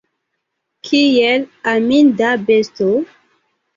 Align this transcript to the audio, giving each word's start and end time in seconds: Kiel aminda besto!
Kiel 0.87 1.45
aminda 1.73 2.33
besto! 2.49 2.91